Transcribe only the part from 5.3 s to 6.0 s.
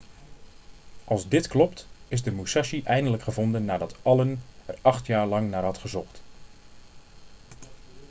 naar had